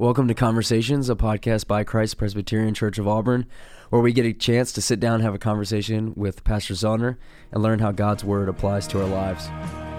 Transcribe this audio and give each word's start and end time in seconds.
Welcome 0.00 0.28
to 0.28 0.34
Conversations, 0.34 1.10
a 1.10 1.14
podcast 1.14 1.66
by 1.66 1.84
Christ 1.84 2.16
Presbyterian 2.16 2.72
Church 2.72 2.96
of 2.96 3.06
Auburn, 3.06 3.44
where 3.90 4.00
we 4.00 4.14
get 4.14 4.24
a 4.24 4.32
chance 4.32 4.72
to 4.72 4.80
sit 4.80 4.98
down 4.98 5.16
and 5.16 5.22
have 5.24 5.34
a 5.34 5.38
conversation 5.38 6.14
with 6.16 6.42
Pastor 6.42 6.72
Zollner 6.72 7.18
and 7.52 7.62
learn 7.62 7.80
how 7.80 7.92
God's 7.92 8.24
Word 8.24 8.48
applies 8.48 8.86
to 8.86 9.02
our 9.02 9.06
lives. 9.06 9.89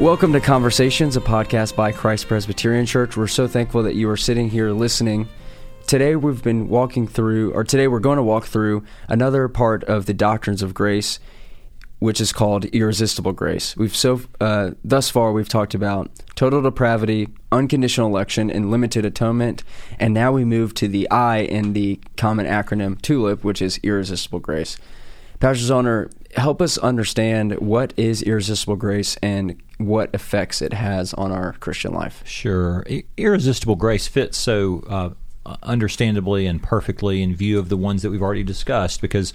Welcome 0.00 0.32
to 0.32 0.40
Conversations, 0.40 1.18
a 1.18 1.20
podcast 1.20 1.76
by 1.76 1.92
Christ 1.92 2.26
Presbyterian 2.26 2.86
Church. 2.86 3.18
We're 3.18 3.26
so 3.26 3.46
thankful 3.46 3.82
that 3.82 3.96
you 3.96 4.08
are 4.08 4.16
sitting 4.16 4.48
here 4.48 4.70
listening. 4.70 5.28
Today 5.86 6.16
we've 6.16 6.42
been 6.42 6.68
walking 6.68 7.06
through, 7.06 7.52
or 7.52 7.64
today 7.64 7.86
we're 7.86 8.00
going 8.00 8.16
to 8.16 8.22
walk 8.22 8.46
through 8.46 8.82
another 9.08 9.46
part 9.46 9.84
of 9.84 10.06
the 10.06 10.14
doctrines 10.14 10.62
of 10.62 10.72
grace, 10.72 11.20
which 11.98 12.18
is 12.18 12.32
called 12.32 12.64
irresistible 12.64 13.32
grace. 13.32 13.76
We've 13.76 13.94
so 13.94 14.22
uh, 14.40 14.70
thus 14.82 15.10
far 15.10 15.32
we've 15.32 15.50
talked 15.50 15.74
about 15.74 16.10
total 16.34 16.62
depravity, 16.62 17.28
unconditional 17.52 18.08
election, 18.08 18.50
and 18.50 18.70
limited 18.70 19.04
atonement, 19.04 19.64
and 19.98 20.14
now 20.14 20.32
we 20.32 20.46
move 20.46 20.72
to 20.76 20.88
the 20.88 21.10
I 21.10 21.40
in 21.40 21.74
the 21.74 22.00
common 22.16 22.46
acronym 22.46 23.02
TULIP, 23.02 23.44
which 23.44 23.60
is 23.60 23.78
irresistible 23.82 24.40
grace. 24.40 24.78
Pastor 25.40 25.64
Zollner, 25.64 26.10
help 26.36 26.62
us 26.62 26.78
understand 26.78 27.58
what 27.58 27.92
is 27.96 28.22
irresistible 28.22 28.76
grace 28.76 29.16
and 29.22 29.60
what 29.78 30.10
effects 30.14 30.62
it 30.62 30.72
has 30.72 31.12
on 31.14 31.32
our 31.32 31.54
Christian 31.54 31.92
life. 31.92 32.22
Sure. 32.26 32.84
Irresistible 33.16 33.76
grace 33.76 34.06
fits 34.06 34.38
so 34.38 34.84
uh, 34.88 35.10
understandably 35.62 36.46
and 36.46 36.62
perfectly 36.62 37.22
in 37.22 37.34
view 37.34 37.58
of 37.58 37.68
the 37.68 37.76
ones 37.76 38.02
that 38.02 38.10
we've 38.10 38.22
already 38.22 38.44
discussed 38.44 39.00
because 39.00 39.32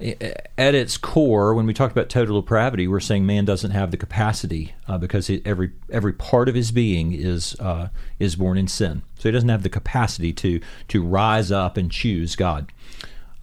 at 0.00 0.74
its 0.74 0.96
core, 0.96 1.54
when 1.54 1.66
we 1.66 1.72
talk 1.72 1.92
about 1.92 2.08
total 2.08 2.40
depravity, 2.40 2.88
we're 2.88 3.00
saying 3.00 3.24
man 3.24 3.44
doesn't 3.44 3.70
have 3.70 3.90
the 3.90 3.96
capacity 3.96 4.74
uh, 4.88 4.98
because 4.98 5.28
he, 5.28 5.40
every 5.44 5.70
every 5.88 6.12
part 6.12 6.48
of 6.48 6.54
his 6.54 6.72
being 6.72 7.12
is 7.12 7.58
uh, 7.60 7.88
is 8.18 8.34
born 8.34 8.58
in 8.58 8.66
sin, 8.66 9.02
so 9.18 9.28
he 9.28 9.32
doesn't 9.32 9.48
have 9.48 9.62
the 9.62 9.68
capacity 9.68 10.32
to 10.32 10.60
to 10.88 11.02
rise 11.02 11.52
up 11.52 11.76
and 11.76 11.92
choose 11.92 12.34
God. 12.34 12.72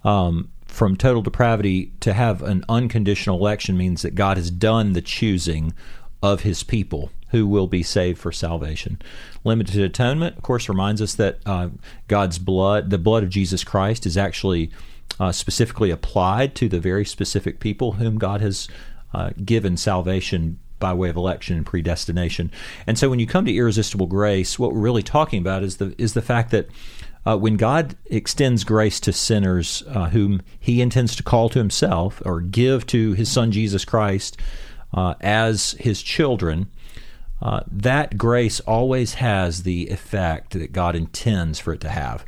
Um, 0.04 0.50
from 0.72 0.96
total 0.96 1.20
depravity 1.20 1.92
to 2.00 2.14
have 2.14 2.42
an 2.42 2.64
unconditional 2.66 3.38
election 3.38 3.76
means 3.76 4.00
that 4.02 4.14
God 4.14 4.38
has 4.38 4.50
done 4.50 4.94
the 4.94 5.02
choosing 5.02 5.74
of 6.22 6.42
his 6.42 6.62
people 6.62 7.10
who 7.28 7.46
will 7.46 7.66
be 7.66 7.82
saved 7.82 8.18
for 8.18 8.32
salvation. 8.32 9.00
Limited 9.44 9.80
atonement, 9.82 10.36
of 10.36 10.42
course, 10.42 10.68
reminds 10.68 11.02
us 11.02 11.14
that 11.16 11.40
uh, 11.44 11.68
God's 12.08 12.38
blood, 12.38 12.88
the 12.88 12.98
blood 12.98 13.22
of 13.22 13.28
Jesus 13.28 13.64
Christ, 13.64 14.06
is 14.06 14.16
actually 14.16 14.70
uh, 15.20 15.30
specifically 15.30 15.90
applied 15.90 16.54
to 16.54 16.68
the 16.68 16.80
very 16.80 17.04
specific 17.04 17.60
people 17.60 17.92
whom 17.92 18.16
God 18.16 18.40
has 18.40 18.66
uh, 19.12 19.30
given 19.44 19.76
salvation 19.76 20.58
by 20.78 20.94
way 20.94 21.10
of 21.10 21.16
election 21.16 21.56
and 21.56 21.66
predestination. 21.66 22.50
And 22.86 22.98
so 22.98 23.10
when 23.10 23.18
you 23.18 23.26
come 23.26 23.44
to 23.44 23.54
irresistible 23.54 24.06
grace, 24.06 24.58
what 24.58 24.72
we're 24.72 24.80
really 24.80 25.02
talking 25.02 25.38
about 25.38 25.62
is 25.62 25.76
the 25.76 25.94
is 25.98 26.14
the 26.14 26.22
fact 26.22 26.50
that 26.50 26.68
uh, 27.26 27.36
when 27.36 27.56
God 27.56 27.96
extends 28.06 28.64
grace 28.64 28.98
to 29.00 29.12
sinners 29.12 29.82
uh, 29.88 30.08
whom 30.08 30.42
He 30.58 30.80
intends 30.80 31.14
to 31.16 31.22
call 31.22 31.48
to 31.50 31.58
Himself 31.58 32.22
or 32.24 32.40
give 32.40 32.86
to 32.88 33.12
His 33.12 33.30
Son 33.30 33.52
Jesus 33.52 33.84
Christ 33.84 34.36
uh, 34.92 35.14
as 35.20 35.72
His 35.72 36.02
children, 36.02 36.70
uh, 37.40 37.60
that 37.70 38.18
grace 38.18 38.60
always 38.60 39.14
has 39.14 39.62
the 39.62 39.88
effect 39.88 40.52
that 40.52 40.72
God 40.72 40.94
intends 40.94 41.58
for 41.58 41.72
it 41.72 41.80
to 41.80 41.88
have. 41.88 42.24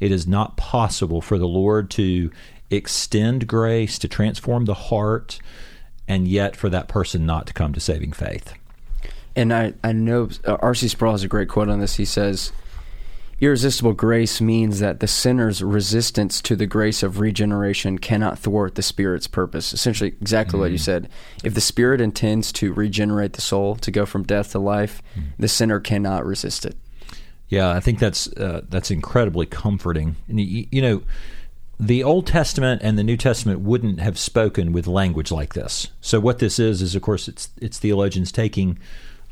It 0.00 0.12
is 0.12 0.26
not 0.26 0.56
possible 0.56 1.20
for 1.20 1.38
the 1.38 1.48
Lord 1.48 1.90
to 1.92 2.30
extend 2.70 3.46
grace 3.46 3.98
to 3.98 4.08
transform 4.08 4.64
the 4.64 4.74
heart 4.74 5.38
and 6.08 6.28
yet 6.28 6.56
for 6.56 6.68
that 6.68 6.88
person 6.88 7.26
not 7.26 7.46
to 7.46 7.52
come 7.52 7.72
to 7.72 7.80
saving 7.80 8.12
faith. 8.12 8.54
And 9.34 9.52
I, 9.52 9.74
I 9.84 9.92
know 9.92 10.30
R.C. 10.44 10.88
Sproul 10.88 11.12
has 11.12 11.22
a 11.22 11.28
great 11.28 11.48
quote 11.48 11.68
on 11.68 11.80
this. 11.80 11.96
He 11.96 12.04
says, 12.04 12.52
Irresistible 13.38 13.92
grace 13.92 14.40
means 14.40 14.80
that 14.80 15.00
the 15.00 15.06
sinner's 15.06 15.62
resistance 15.62 16.40
to 16.40 16.56
the 16.56 16.66
grace 16.66 17.02
of 17.02 17.20
regeneration 17.20 17.98
cannot 17.98 18.38
thwart 18.38 18.76
the 18.76 18.82
Spirit's 18.82 19.26
purpose. 19.26 19.74
Essentially, 19.74 20.14
exactly 20.20 20.58
mm 20.58 20.62
what 20.62 20.70
you 20.70 20.78
mm. 20.78 20.80
said. 20.80 21.08
If 21.44 21.52
the 21.52 21.60
Spirit 21.60 22.00
intends 22.00 22.50
to 22.52 22.72
regenerate 22.72 23.34
the 23.34 23.42
soul, 23.42 23.76
to 23.76 23.90
go 23.90 24.06
from 24.06 24.22
death 24.22 24.52
to 24.52 24.58
life, 24.58 25.02
mm 25.14 25.24
the 25.38 25.48
sinner 25.48 25.80
cannot 25.80 26.24
resist 26.24 26.64
it. 26.64 26.76
Yeah, 27.48 27.70
I 27.70 27.80
think 27.80 27.98
that's 27.98 28.26
uh, 28.32 28.62
that's 28.68 28.90
incredibly 28.90 29.46
comforting. 29.46 30.16
And 30.28 30.40
you, 30.40 30.66
you 30.70 30.82
know, 30.82 31.02
the 31.78 32.02
Old 32.02 32.26
Testament 32.26 32.80
and 32.82 32.98
the 32.98 33.04
New 33.04 33.18
Testament 33.18 33.60
wouldn't 33.60 34.00
have 34.00 34.18
spoken 34.18 34.72
with 34.72 34.86
language 34.86 35.30
like 35.30 35.52
this. 35.52 35.88
So 36.00 36.18
what 36.20 36.38
this 36.38 36.58
is 36.58 36.80
is, 36.80 36.94
of 36.94 37.02
course, 37.02 37.28
it's 37.28 37.50
it's 37.60 37.78
theologians 37.78 38.32
taking 38.32 38.78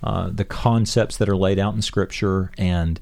uh, 0.03 0.29
the 0.31 0.45
concepts 0.45 1.17
that 1.17 1.29
are 1.29 1.37
laid 1.37 1.59
out 1.59 1.75
in 1.75 1.81
Scripture 1.81 2.53
and 2.59 3.01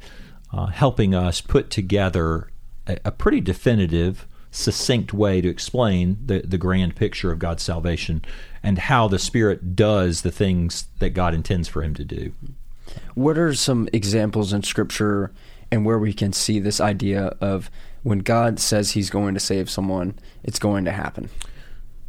uh, 0.52 0.66
helping 0.66 1.14
us 1.14 1.40
put 1.40 1.70
together 1.70 2.50
a, 2.86 2.98
a, 3.06 3.10
pretty 3.10 3.40
definitive, 3.40 4.26
succinct 4.50 5.12
way 5.12 5.40
to 5.40 5.48
explain 5.48 6.18
the, 6.24 6.40
the 6.40 6.58
grand 6.58 6.94
picture 6.94 7.32
of 7.32 7.38
God's 7.38 7.62
salvation 7.62 8.22
and 8.62 8.78
how 8.78 9.08
the 9.08 9.18
Spirit 9.18 9.74
does 9.74 10.22
the 10.22 10.30
things 10.30 10.86
that 10.98 11.10
God 11.10 11.34
intends 11.34 11.68
for 11.68 11.82
Him 11.82 11.94
to 11.94 12.04
do. 12.04 12.32
What 13.14 13.38
are 13.38 13.54
some 13.54 13.88
examples 13.92 14.52
in 14.52 14.62
Scripture 14.62 15.32
and 15.70 15.86
where 15.86 15.98
we 15.98 16.12
can 16.12 16.32
see 16.32 16.60
this 16.60 16.80
idea 16.80 17.36
of 17.40 17.70
when 18.02 18.18
God 18.18 18.60
says 18.60 18.90
He's 18.90 19.10
going 19.10 19.34
to 19.34 19.40
save 19.40 19.70
someone, 19.70 20.18
it's 20.42 20.58
going 20.58 20.84
to 20.84 20.92
happen? 20.92 21.30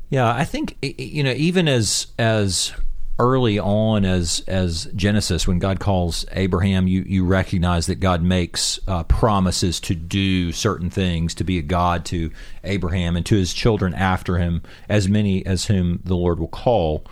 Yeah, 0.10 0.32
I 0.32 0.44
think 0.44 0.78
you 0.82 1.24
know 1.24 1.32
even 1.32 1.68
as 1.68 2.08
as 2.20 2.74
early 3.20 3.60
on 3.60 4.06
as 4.06 4.44
as 4.48 4.86
Genesis, 4.96 5.48
when 5.48 5.60
God 5.60 5.80
calls 5.80 6.26
Abraham, 6.32 6.88
you 6.88 7.04
you 7.08 7.26
recognize 7.26 7.86
that 7.88 8.00
God 8.00 8.24
makes 8.24 8.80
uh, 8.88 9.04
promises 9.04 9.80
to 9.82 9.96
do 9.96 10.52
certain 10.52 10.90
things, 10.90 11.34
to 11.36 11.44
be 11.44 11.58
a 11.58 11.62
God 11.62 12.06
to 12.06 12.32
Abraham 12.64 13.16
and 13.16 13.26
to 13.28 13.36
his 13.36 13.54
children 13.54 13.94
after 13.94 14.38
him, 14.38 14.62
as 14.90 15.08
many 15.08 15.46
as 15.46 15.66
whom 15.66 16.02
the 16.04 16.16
Lord 16.16 16.40
will 16.40 16.48
call. 16.48 17.06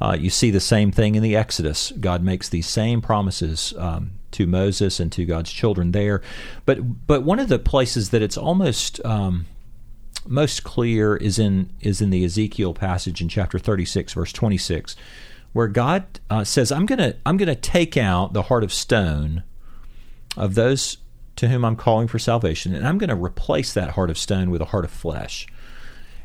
Uh, 0.00 0.16
you 0.18 0.30
see 0.30 0.50
the 0.50 0.60
same 0.60 0.92
thing 0.92 1.16
in 1.16 1.22
the 1.22 1.34
Exodus. 1.34 1.92
God 1.98 2.22
makes 2.22 2.48
these 2.48 2.68
same 2.68 3.00
promises 3.00 3.74
um, 3.78 4.12
to 4.30 4.46
Moses 4.46 5.00
and 5.00 5.10
to 5.12 5.24
God's 5.24 5.52
children 5.52 5.92
there. 5.92 6.22
But 6.66 7.06
but 7.06 7.22
one 7.22 7.40
of 7.40 7.48
the 7.48 7.58
places 7.58 8.10
that 8.10 8.22
it's 8.22 8.36
almost 8.36 9.04
um, 9.04 9.46
most 10.28 10.64
clear 10.64 11.16
is 11.16 11.38
in 11.38 11.70
is 11.80 12.00
in 12.00 12.10
the 12.10 12.24
Ezekiel 12.24 12.74
passage 12.74 13.20
in 13.20 13.28
chapter 13.28 13.58
36 13.58 14.12
verse 14.12 14.32
26 14.32 14.96
where 15.52 15.68
God 15.68 16.04
uh, 16.30 16.44
says, 16.44 16.70
"I'm 16.70 16.86
gonna 16.86 17.14
I'm 17.24 17.36
gonna 17.36 17.54
take 17.54 17.96
out 17.96 18.32
the 18.32 18.42
heart 18.42 18.64
of 18.64 18.72
stone 18.72 19.42
of 20.36 20.54
those 20.54 20.98
to 21.36 21.48
whom 21.48 21.64
I'm 21.64 21.76
calling 21.76 22.08
for 22.08 22.18
salvation, 22.18 22.74
and 22.74 22.86
I'm 22.86 22.98
going 22.98 23.10
to 23.10 23.16
replace 23.16 23.72
that 23.72 23.90
heart 23.90 24.10
of 24.10 24.18
stone 24.18 24.50
with 24.50 24.60
a 24.60 24.66
heart 24.66 24.84
of 24.84 24.90
flesh." 24.90 25.46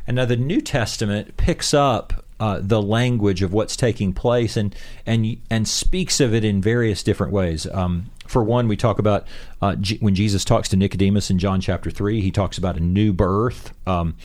And 0.06 0.16
now 0.16 0.25
the 0.25 0.36
New 0.36 0.59
Testament 0.59 1.38
picks 1.38 1.74
up 1.74 2.22
uh, 2.39 2.59
the 2.61 2.81
language 2.81 3.41
of 3.41 3.53
what's 3.53 3.75
taking 3.75 4.13
place 4.13 4.57
and 4.57 4.75
and 5.05 5.38
and 5.49 5.67
speaks 5.67 6.19
of 6.19 6.33
it 6.33 6.44
in 6.44 6.61
various 6.61 7.03
different 7.03 7.33
ways. 7.33 7.67
Um, 7.67 8.09
for 8.27 8.44
one, 8.44 8.67
we 8.67 8.77
talk 8.77 8.99
about 8.99 9.27
uh, 9.61 9.75
G- 9.75 9.97
when 9.99 10.16
Jesus 10.16 10.45
talks 10.45 10.69
to 10.69 10.77
Nicodemus 10.77 11.29
in 11.29 11.39
John 11.39 11.61
chapter 11.61 11.91
three. 11.91 12.21
He 12.21 12.31
talks 12.31 12.57
about 12.57 12.77
a 12.77 12.79
new 12.79 13.13
birth. 13.13 13.73
Um, 13.85 14.16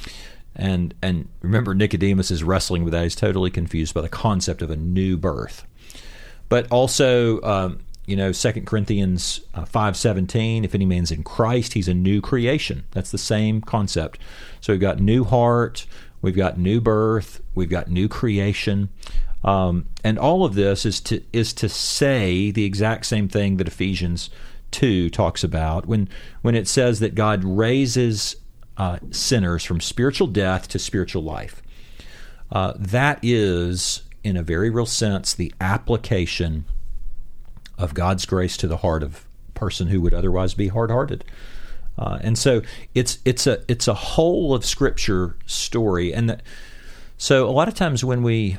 and 0.56 0.94
and 1.02 1.28
remember 1.42 1.74
Nicodemus 1.74 2.30
is 2.30 2.42
wrestling 2.42 2.84
with 2.84 2.92
that. 2.92 3.02
He's 3.02 3.14
totally 3.14 3.50
confused 3.50 3.94
by 3.94 4.00
the 4.00 4.08
concept 4.08 4.62
of 4.62 4.70
a 4.70 4.76
new 4.76 5.16
birth. 5.16 5.64
But 6.48 6.66
also, 6.72 7.40
um, 7.42 7.80
you 8.06 8.16
know, 8.16 8.32
Second 8.32 8.66
Corinthians 8.66 9.40
uh, 9.54 9.66
five 9.66 9.96
seventeen. 9.96 10.64
If 10.64 10.74
any 10.74 10.86
man's 10.86 11.12
in 11.12 11.22
Christ, 11.22 11.74
he's 11.74 11.88
a 11.88 11.94
new 11.94 12.20
creation. 12.20 12.84
That's 12.92 13.10
the 13.10 13.18
same 13.18 13.60
concept. 13.60 14.18
So 14.60 14.72
we've 14.72 14.80
got 14.80 14.98
new 14.98 15.24
heart, 15.24 15.86
we've 16.22 16.36
got 16.36 16.58
new 16.58 16.80
birth, 16.80 17.40
we've 17.54 17.70
got 17.70 17.88
new 17.88 18.08
creation. 18.08 18.88
Um, 19.44 19.86
and 20.02 20.18
all 20.18 20.44
of 20.44 20.54
this 20.54 20.84
is 20.84 21.00
to 21.02 21.22
is 21.32 21.52
to 21.54 21.68
say 21.68 22.50
the 22.50 22.64
exact 22.64 23.06
same 23.06 23.28
thing 23.28 23.56
that 23.58 23.68
Ephesians 23.68 24.30
two 24.70 25.08
talks 25.08 25.42
about 25.44 25.86
when 25.86 26.08
when 26.42 26.54
it 26.54 26.68
says 26.68 27.00
that 27.00 27.14
God 27.14 27.44
raises 27.44 28.36
uh, 28.76 28.98
sinners 29.10 29.64
from 29.64 29.80
spiritual 29.80 30.26
death 30.26 30.68
to 30.68 30.78
spiritual 30.78 31.22
life. 31.22 31.62
Uh, 32.50 32.72
that 32.76 33.18
is, 33.22 34.02
in 34.24 34.36
a 34.36 34.42
very 34.42 34.70
real 34.70 34.86
sense, 34.86 35.34
the 35.34 35.52
application 35.60 36.64
of 37.76 37.94
God's 37.94 38.24
grace 38.24 38.56
to 38.56 38.66
the 38.66 38.78
heart 38.78 39.02
of 39.02 39.26
a 39.48 39.52
person 39.52 39.88
who 39.88 40.00
would 40.00 40.14
otherwise 40.14 40.54
be 40.54 40.68
hard 40.68 40.90
hearted. 40.90 41.24
Uh, 41.98 42.18
and 42.20 42.38
so 42.38 42.62
it's 42.94 43.18
it's 43.24 43.46
a 43.46 43.62
it's 43.66 43.88
a 43.88 43.94
whole 43.94 44.54
of 44.54 44.64
Scripture 44.64 45.36
story, 45.46 46.14
and 46.14 46.40
so 47.16 47.48
a 47.48 47.50
lot 47.50 47.66
of 47.66 47.74
times 47.74 48.04
when 48.04 48.22
we 48.22 48.56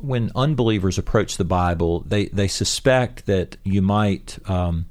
when 0.00 0.30
unbelievers 0.36 0.98
approach 0.98 1.36
the 1.36 1.44
Bible, 1.44 2.00
they 2.06 2.26
they 2.26 2.46
suspect 2.46 3.26
that 3.26 3.56
you 3.64 3.82
might 3.82 4.38
um, 4.48 4.86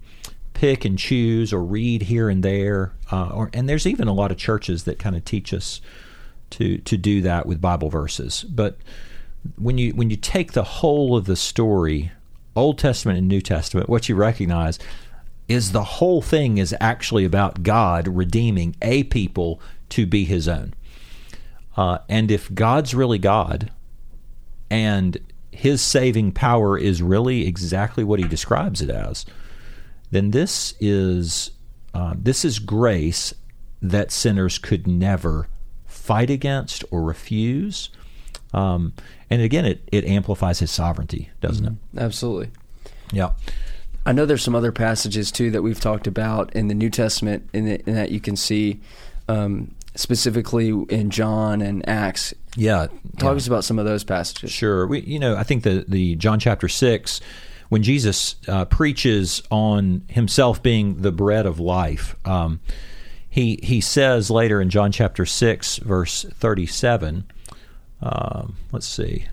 pick 0.53 0.83
and 0.83 0.99
choose 0.99 1.53
or 1.53 1.63
read 1.63 2.03
here 2.03 2.29
and 2.29 2.43
there, 2.43 2.93
uh, 3.11 3.29
or 3.29 3.49
and 3.53 3.69
there's 3.69 3.87
even 3.87 4.07
a 4.07 4.13
lot 4.13 4.31
of 4.31 4.37
churches 4.37 4.83
that 4.83 4.99
kind 4.99 5.15
of 5.15 5.23
teach 5.23 5.53
us 5.53 5.79
to 6.51 6.79
to 6.79 6.97
do 6.97 7.21
that 7.21 7.45
with 7.45 7.61
Bible 7.61 7.89
verses. 7.89 8.43
But 8.43 8.77
when 9.57 9.77
you 9.77 9.91
when 9.93 10.09
you 10.09 10.17
take 10.17 10.53
the 10.53 10.63
whole 10.63 11.15
of 11.15 11.25
the 11.25 11.35
story, 11.35 12.11
Old 12.55 12.77
Testament 12.77 13.17
and 13.19 13.27
New 13.27 13.41
Testament, 13.41 13.87
what 13.87 14.09
you 14.09 14.15
recognize 14.15 14.79
is 15.47 15.71
the 15.71 15.83
whole 15.83 16.21
thing 16.21 16.57
is 16.57 16.75
actually 16.79 17.25
about 17.25 17.63
God 17.63 18.07
redeeming 18.07 18.75
a 18.81 19.03
people 19.03 19.59
to 19.89 20.05
be 20.05 20.25
His 20.25 20.47
own. 20.47 20.73
Uh, 21.75 21.99
and 22.07 22.31
if 22.31 22.53
God's 22.53 22.93
really 22.93 23.19
God, 23.19 23.71
and 24.69 25.17
His 25.51 25.81
saving 25.81 26.31
power 26.31 26.77
is 26.77 27.01
really 27.01 27.47
exactly 27.47 28.03
what 28.03 28.19
He 28.19 28.27
describes 28.27 28.81
it 28.81 28.89
as, 28.89 29.25
then 30.11 30.31
this 30.31 30.75
is 30.79 31.51
uh, 31.93 32.13
this 32.17 32.43
is 32.43 32.59
grace 32.59 33.33
that 33.81 34.11
sinners 34.11 34.57
could 34.57 34.87
never 34.87 35.47
fight 35.85 36.29
against 36.29 36.83
or 36.89 37.03
refuse. 37.03 37.89
Um, 38.53 38.93
and 39.29 39.41
again, 39.41 39.65
it, 39.65 39.87
it 39.91 40.05
amplifies 40.05 40.59
his 40.59 40.71
sovereignty, 40.71 41.29
doesn't 41.41 41.65
mm-hmm. 41.65 41.97
it? 41.97 42.01
Absolutely. 42.01 42.49
Yeah. 43.11 43.33
I 44.05 44.11
know 44.11 44.25
there's 44.25 44.43
some 44.43 44.55
other 44.55 44.71
passages 44.71 45.31
too 45.31 45.51
that 45.51 45.61
we've 45.61 45.79
talked 45.79 46.07
about 46.07 46.53
in 46.55 46.67
the 46.67 46.73
New 46.73 46.89
Testament, 46.89 47.49
in, 47.53 47.65
the, 47.65 47.89
in 47.89 47.95
that 47.95 48.11
you 48.11 48.19
can 48.19 48.35
see 48.35 48.81
um, 49.27 49.75
specifically 49.95 50.69
in 50.89 51.09
John 51.09 51.61
and 51.61 51.87
Acts. 51.87 52.33
Yeah, 52.55 52.87
talk 53.17 53.31
yeah. 53.31 53.37
us 53.37 53.47
about 53.47 53.63
some 53.63 53.79
of 53.79 53.85
those 53.85 54.03
passages. 54.03 54.51
Sure, 54.51 54.85
we, 54.85 55.01
you 55.01 55.19
know, 55.19 55.35
I 55.35 55.43
think 55.43 55.63
the 55.63 55.85
the 55.87 56.15
John 56.15 56.39
chapter 56.39 56.67
six, 56.67 57.21
when 57.69 57.81
Jesus 57.81 58.35
uh, 58.47 58.65
preaches 58.65 59.41
on 59.49 60.03
himself 60.09 60.61
being 60.61 61.01
the 61.01 61.11
bread 61.11 61.45
of 61.45 61.59
life, 61.59 62.15
um, 62.25 62.59
he 63.29 63.59
he 63.63 63.81
says 63.81 64.29
later 64.29 64.61
in 64.61 64.69
John 64.69 64.91
chapter 64.91 65.25
six, 65.25 65.77
verse 65.77 66.25
thirty 66.35 66.65
seven. 66.65 67.25
Um, 68.01 68.57
let's 68.71 68.87
see. 68.87 69.27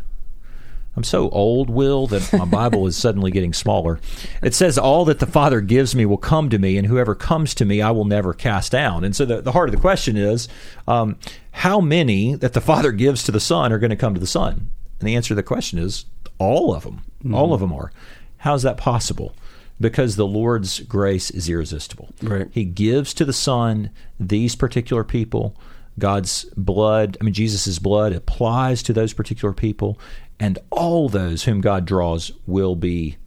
I'm 1.00 1.04
so 1.04 1.30
old, 1.30 1.70
Will, 1.70 2.06
that 2.08 2.30
my 2.30 2.44
Bible 2.44 2.86
is 2.86 2.94
suddenly 2.94 3.30
getting 3.30 3.54
smaller. 3.54 4.00
It 4.42 4.52
says, 4.52 4.76
All 4.76 5.06
that 5.06 5.18
the 5.18 5.24
Father 5.26 5.62
gives 5.62 5.94
me 5.94 6.04
will 6.04 6.18
come 6.18 6.50
to 6.50 6.58
me, 6.58 6.76
and 6.76 6.86
whoever 6.86 7.14
comes 7.14 7.54
to 7.54 7.64
me 7.64 7.80
I 7.80 7.90
will 7.90 8.04
never 8.04 8.34
cast 8.34 8.70
down. 8.70 9.02
And 9.02 9.16
so 9.16 9.24
the, 9.24 9.40
the 9.40 9.52
heart 9.52 9.70
of 9.70 9.74
the 9.74 9.80
question 9.80 10.18
is 10.18 10.46
um, 10.86 11.16
how 11.52 11.80
many 11.80 12.34
that 12.34 12.52
the 12.52 12.60
Father 12.60 12.92
gives 12.92 13.24
to 13.24 13.32
the 13.32 13.40
Son 13.40 13.72
are 13.72 13.78
going 13.78 13.88
to 13.88 13.96
come 13.96 14.12
to 14.12 14.20
the 14.20 14.26
Son? 14.26 14.70
And 14.98 15.08
the 15.08 15.16
answer 15.16 15.28
to 15.28 15.34
the 15.36 15.42
question 15.42 15.78
is 15.78 16.04
all 16.36 16.74
of 16.74 16.82
them. 16.82 17.00
Mm-hmm. 17.20 17.34
All 17.34 17.54
of 17.54 17.60
them 17.60 17.72
are. 17.72 17.90
How 18.36 18.52
is 18.52 18.62
that 18.62 18.76
possible? 18.76 19.34
Because 19.80 20.16
the 20.16 20.26
Lord's 20.26 20.80
grace 20.80 21.30
is 21.30 21.48
irresistible. 21.48 22.10
Right. 22.22 22.48
He 22.50 22.66
gives 22.66 23.14
to 23.14 23.24
the 23.24 23.32
Son 23.32 23.88
these 24.18 24.54
particular 24.54 25.02
people. 25.02 25.56
God's 25.98 26.44
blood, 26.58 27.16
I 27.20 27.24
mean, 27.24 27.32
Jesus' 27.32 27.78
blood 27.78 28.12
applies 28.12 28.82
to 28.82 28.92
those 28.92 29.14
particular 29.14 29.54
people, 29.54 29.98
and 30.40 30.58
all 30.70 31.08
those 31.08 31.44
whom 31.44 31.60
God 31.60 31.84
draws 31.84 32.32
will 32.46 32.74
be 32.74 33.18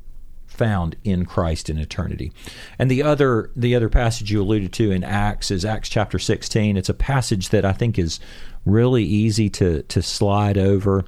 found 0.47 0.95
in 1.03 1.25
Christ 1.25 1.69
in 1.69 1.77
eternity. 1.77 2.31
And 2.77 2.89
the 2.89 3.03
other 3.03 3.51
the 3.55 3.75
other 3.75 3.89
passage 3.89 4.31
you 4.31 4.41
alluded 4.41 4.73
to 4.73 4.91
in 4.91 5.03
Acts 5.03 5.51
is 5.51 5.63
Acts 5.63 5.89
chapter 5.89 6.19
16. 6.19 6.77
It's 6.77 6.89
a 6.89 6.93
passage 6.93 7.49
that 7.49 7.65
I 7.65 7.73
think 7.73 7.97
is 7.97 8.19
really 8.65 9.03
easy 9.03 9.49
to 9.51 9.83
to 9.83 10.01
slide 10.01 10.57
over. 10.57 11.05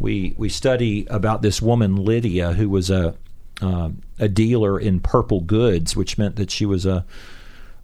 We 0.00 0.34
we 0.36 0.48
study 0.48 1.06
about 1.08 1.42
this 1.42 1.62
woman 1.62 1.96
Lydia 1.96 2.52
who 2.52 2.68
was 2.68 2.90
a 2.90 3.14
uh, 3.62 3.90
a 4.18 4.28
dealer 4.28 4.78
in 4.78 5.00
purple 5.00 5.40
goods, 5.40 5.96
which 5.96 6.18
meant 6.18 6.36
that 6.36 6.50
she 6.50 6.66
was 6.66 6.84
a 6.84 7.04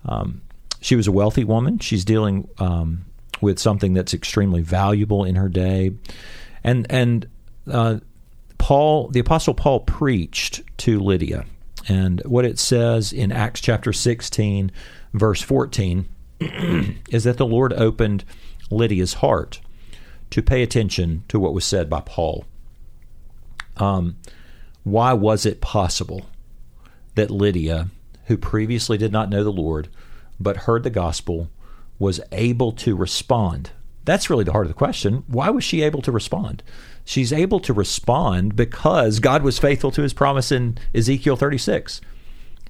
um, 0.05 0.43
she 0.81 0.97
was 0.97 1.07
a 1.07 1.13
wealthy 1.13 1.45
woman. 1.45 1.79
She's 1.79 2.05
dealing 2.05 2.49
um, 2.59 3.05
with 3.41 3.59
something 3.59 3.95
that's 3.95 4.13
extremely 4.13 4.61
valuable 4.61 5.25
in 5.25 5.37
her 5.37 5.49
day, 5.49 5.93
and 6.63 6.87
and 6.91 7.27
uh, 7.71 7.99
Paul, 8.59 9.09
the 9.09 9.21
apostle 9.21 9.55
Paul, 9.55 9.81
preached 9.81 10.63
to 10.79 11.01
Lydia, 11.01 11.47
and 11.89 12.21
what 12.25 12.45
it 12.45 12.59
says 12.59 13.13
in 13.13 13.33
Acts 13.33 13.61
chapter 13.61 13.93
sixteen, 13.93 14.71
verse 15.13 15.43
fourteen, 15.43 16.09
is 16.41 17.25
that 17.25 17.37
the 17.37 17.47
Lord 17.47 17.73
opened 17.73 18.25
Lydia's 18.71 19.15
heart 19.15 19.61
to 20.31 20.43
pay 20.43 20.63
attention 20.63 21.25
to 21.29 21.39
what 21.39 21.55
was 21.55 21.65
said 21.65 21.91
by 21.91 22.01
Paul. 22.01 22.45
Um, 23.77 24.17
why 24.85 25.13
was 25.13 25.47
it 25.47 25.61
possible 25.61 26.27
that 27.15 27.31
Lydia, 27.31 27.89
who 28.27 28.37
previously 28.37 28.97
did 28.97 29.13
not 29.13 29.31
know 29.31 29.45
the 29.45 29.53
Lord, 29.53 29.89
but 30.41 30.59
heard 30.59 30.83
the 30.83 30.91
gospel, 30.91 31.51
was 31.99 32.21
able 32.33 32.73
to 32.73 32.97
respond. 32.97 33.71
That's 34.05 34.29
really 34.29 34.45
the 34.45 34.53
heart 34.53 34.67
of 34.67 34.71
the 34.71 34.79
question. 34.79 35.25
Why 35.27 35.51
was 35.51 35.63
she 35.63 35.83
able 35.83 36.03
to 36.03 36.13
respond? 36.13 36.63
She's 37.05 37.33
able 37.33 37.61
to 37.61 37.73
respond 37.73 38.57
because 38.57 39.19
God 39.19 39.43
was 39.43 39.59
faithful 39.59 39.91
to 39.93 40.03
his 40.03 40.13
promise 40.13 40.53
in 40.53 40.79
Ezekiel 40.95 41.37
36. 41.37 42.01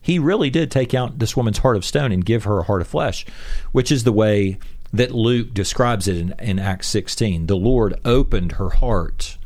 He 0.01 0.19
really 0.19 0.51
did 0.51 0.71
take 0.71 0.95
out 0.95 1.19
this 1.19 1.37
woman's 1.37 1.59
heart 1.59 1.77
of 1.77 1.85
stone 1.85 2.11
and 2.11 2.25
give 2.25 2.45
her 2.45 2.59
a 2.59 2.65
heart 2.65 2.81
of 2.81 2.89
flesh, 2.89 3.25
which 3.71 3.93
is 3.93 4.05
the 4.05 4.13
way 4.13 4.59
that 4.93 5.13
Luke 5.13 5.55
describes 5.55 6.09
it 6.09 6.17
in, 6.17 6.35
in 6.39 6.59
Acts 6.59 6.89
16. 6.89 7.47
The 7.47 7.57
Lord 7.57 7.99
opened 8.05 8.53
her 8.53 8.71
heart 8.71 9.39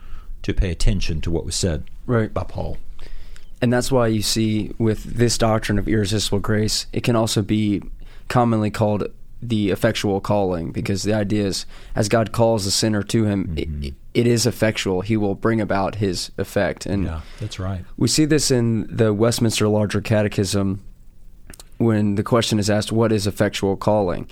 to 0.43 0.55
pay 0.55 0.71
attention 0.71 1.21
to 1.23 1.31
what 1.31 1.45
was 1.45 1.55
said 1.55 1.85
right. 2.07 2.33
by 2.33 2.45
Paul. 2.45 2.79
And 3.61 3.73
that's 3.73 3.91
why 3.91 4.09
you 4.09 4.23
see 4.23 4.73
with 4.79 5.05
this 5.05 5.39
doctrine 5.39 5.79
of 5.79 5.89
irresistible 5.89 6.41
grace, 6.41 6.87
it 6.93 7.03
can 7.03 7.17
also 7.17 7.43
be 7.43 7.83
commonly 8.29 8.71
called 8.71 9.05
the 9.49 9.71
effectual 9.71 10.21
calling 10.21 10.73
because 10.73 11.03
the 11.03 11.15
idea 11.15 11.47
is 11.47 11.67
as 11.95 12.09
God 12.09 12.33
calls 12.33 12.65
the 12.65 12.71
sinner 12.71 13.03
to 13.05 13.25
him, 13.25 13.49
mm-hmm. 13.49 13.83
it, 13.85 13.95
it 14.15 14.27
is 14.27 14.47
effectual. 14.47 15.03
He 15.03 15.17
will 15.17 15.35
bring 15.35 15.61
about 15.61 15.97
his 15.97 16.31
effect. 16.39 16.87
And 16.87 17.05
yeah, 17.05 17.21
that's 17.41 17.59
right. 17.59 17.85
We 17.97 18.09
see 18.09 18.25
this 18.25 18.51
in 18.51 18.87
the 18.95 19.13
Westminster 19.13 19.69
Larger 19.69 20.01
Catechism 20.01 20.83
when 21.79 22.15
the 22.15 22.23
question 22.23 22.59
is 22.59 22.71
asked, 22.71 22.93
What 22.93 23.13
is 23.13 23.27
effectual 23.27 23.77
calling? 23.77 24.29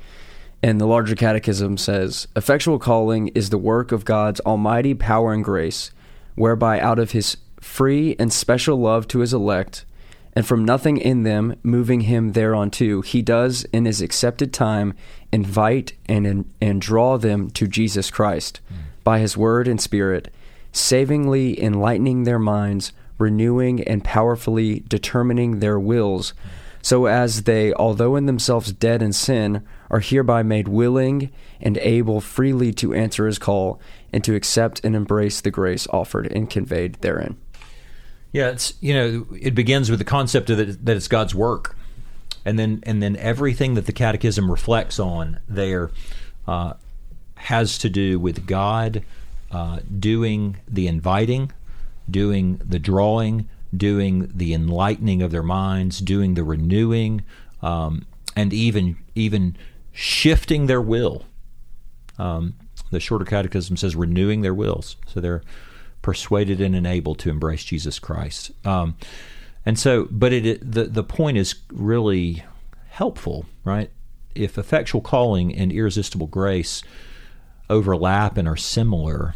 And 0.62 0.80
the 0.80 0.86
Larger 0.86 1.14
Catechism 1.14 1.76
says, 1.76 2.26
Effectual 2.34 2.78
calling 2.78 3.28
is 3.28 3.50
the 3.50 3.58
work 3.58 3.92
of 3.92 4.04
God's 4.04 4.40
almighty 4.40 4.94
power 4.94 5.32
and 5.32 5.44
grace, 5.44 5.90
whereby 6.36 6.80
out 6.80 6.98
of 6.98 7.10
his 7.10 7.36
free 7.60 8.16
and 8.18 8.32
special 8.32 8.78
love 8.78 9.06
to 9.08 9.18
his 9.18 9.34
elect, 9.34 9.84
and 10.36 10.46
from 10.46 10.64
nothing 10.64 10.96
in 10.96 11.22
them 11.22 11.56
moving 11.62 12.02
him 12.02 12.32
thereunto, 12.32 13.02
he 13.02 13.22
does 13.22 13.64
in 13.72 13.84
his 13.84 14.02
accepted 14.02 14.52
time 14.52 14.94
invite 15.32 15.92
and, 16.06 16.44
and 16.60 16.80
draw 16.80 17.16
them 17.16 17.50
to 17.50 17.68
Jesus 17.68 18.10
Christ 18.10 18.60
mm. 18.72 18.78
by 19.04 19.20
his 19.20 19.36
word 19.36 19.68
and 19.68 19.80
spirit, 19.80 20.32
savingly 20.72 21.62
enlightening 21.62 22.24
their 22.24 22.38
minds, 22.38 22.92
renewing 23.18 23.82
and 23.84 24.02
powerfully 24.02 24.82
determining 24.88 25.60
their 25.60 25.78
wills, 25.78 26.32
mm. 26.32 26.50
so 26.82 27.06
as 27.06 27.44
they, 27.44 27.72
although 27.74 28.16
in 28.16 28.26
themselves 28.26 28.72
dead 28.72 29.02
in 29.02 29.12
sin, 29.12 29.64
are 29.88 30.00
hereby 30.00 30.42
made 30.42 30.66
willing 30.66 31.30
and 31.60 31.78
able 31.78 32.20
freely 32.20 32.72
to 32.72 32.92
answer 32.92 33.26
his 33.26 33.38
call 33.38 33.80
and 34.12 34.24
to 34.24 34.34
accept 34.34 34.84
and 34.84 34.96
embrace 34.96 35.40
the 35.40 35.50
grace 35.50 35.86
offered 35.90 36.26
and 36.32 36.50
conveyed 36.50 36.94
therein. 36.94 37.36
Yeah, 38.34 38.48
it's 38.48 38.74
you 38.80 38.92
know 38.92 39.26
it 39.40 39.54
begins 39.54 39.90
with 39.90 40.00
the 40.00 40.04
concept 40.04 40.50
of 40.50 40.58
it, 40.58 40.84
that 40.84 40.96
it's 40.96 41.06
God's 41.06 41.36
work, 41.36 41.76
and 42.44 42.58
then 42.58 42.82
and 42.82 43.00
then 43.00 43.14
everything 43.14 43.74
that 43.74 43.86
the 43.86 43.92
Catechism 43.92 44.50
reflects 44.50 44.98
on 44.98 45.38
there 45.48 45.92
uh, 46.48 46.72
has 47.36 47.78
to 47.78 47.88
do 47.88 48.18
with 48.18 48.44
God 48.44 49.04
uh, 49.52 49.78
doing 50.00 50.56
the 50.66 50.88
inviting, 50.88 51.52
doing 52.10 52.60
the 52.64 52.80
drawing, 52.80 53.48
doing 53.74 54.28
the 54.34 54.52
enlightening 54.52 55.22
of 55.22 55.30
their 55.30 55.44
minds, 55.44 56.00
doing 56.00 56.34
the 56.34 56.42
renewing, 56.42 57.22
um, 57.62 58.04
and 58.34 58.52
even 58.52 58.96
even 59.14 59.56
shifting 59.92 60.66
their 60.66 60.82
will. 60.82 61.24
Um, 62.18 62.54
the 62.90 62.98
Shorter 62.98 63.24
Catechism 63.24 63.76
says 63.76 63.94
renewing 63.94 64.40
their 64.40 64.54
wills, 64.54 64.96
so 65.06 65.20
they're 65.20 65.44
persuaded 66.04 66.60
and 66.60 66.74
enabled 66.76 67.18
to 67.18 67.30
embrace 67.30 67.64
Jesus 67.64 67.98
Christ. 67.98 68.52
Um, 68.64 68.94
and 69.66 69.78
so, 69.78 70.06
but 70.10 70.32
it, 70.32 70.60
the 70.60 70.84
the 70.84 71.02
point 71.02 71.38
is 71.38 71.54
really 71.72 72.44
helpful, 72.90 73.46
right? 73.64 73.90
If 74.34 74.58
effectual 74.58 75.00
calling 75.00 75.54
and 75.60 75.72
irresistible 75.72 76.28
grace 76.28 76.82
overlap 77.70 78.36
and 78.38 78.46
are 78.46 78.58
similar, 78.58 79.34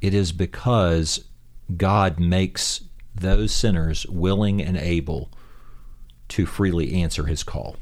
it 0.00 0.14
is 0.14 0.32
because 0.32 1.24
God 1.76 2.20
makes 2.20 2.84
those 3.14 3.52
sinners 3.52 4.06
willing 4.06 4.62
and 4.62 4.76
able 4.76 5.28
to 6.28 6.46
freely 6.46 7.02
answer 7.02 7.26
His 7.26 7.42
call. 7.42 7.76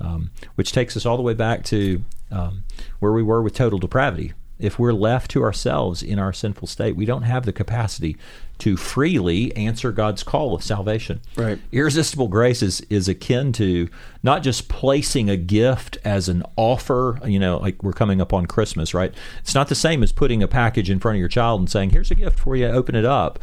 um, 0.00 0.30
which 0.54 0.72
takes 0.72 0.96
us 0.96 1.06
all 1.06 1.16
the 1.16 1.22
way 1.22 1.34
back 1.34 1.64
to 1.64 2.04
um, 2.30 2.64
where 3.00 3.12
we 3.12 3.22
were 3.22 3.42
with 3.42 3.54
total 3.54 3.78
depravity. 3.78 4.32
If 4.58 4.78
we're 4.78 4.92
left 4.92 5.30
to 5.32 5.42
ourselves 5.42 6.02
in 6.02 6.18
our 6.18 6.32
sinful 6.32 6.68
state, 6.68 6.96
we 6.96 7.04
don't 7.04 7.22
have 7.22 7.46
the 7.46 7.52
capacity 7.52 8.16
to 8.58 8.76
freely 8.76 9.54
answer 9.56 9.92
God's 9.92 10.22
call 10.22 10.54
of 10.54 10.64
salvation. 10.64 11.20
Right. 11.36 11.58
Irresistible 11.70 12.28
grace 12.28 12.60
is, 12.62 12.80
is 12.90 13.08
akin 13.08 13.52
to 13.52 13.88
not 14.22 14.42
just 14.42 14.68
placing 14.68 15.30
a 15.30 15.36
gift 15.36 15.96
as 16.04 16.28
an 16.28 16.42
offer, 16.56 17.20
you 17.24 17.38
know, 17.38 17.58
like 17.58 17.82
we're 17.82 17.92
coming 17.92 18.20
up 18.20 18.32
on 18.32 18.46
Christmas, 18.46 18.94
right? 18.94 19.14
It's 19.40 19.54
not 19.54 19.68
the 19.68 19.76
same 19.76 20.02
as 20.02 20.10
putting 20.10 20.42
a 20.42 20.48
package 20.48 20.90
in 20.90 20.98
front 20.98 21.16
of 21.16 21.20
your 21.20 21.28
child 21.28 21.60
and 21.60 21.70
saying, 21.70 21.90
here's 21.90 22.10
a 22.10 22.16
gift 22.16 22.38
for 22.38 22.56
you, 22.56 22.66
open 22.66 22.96
it 22.96 23.04
up. 23.04 23.38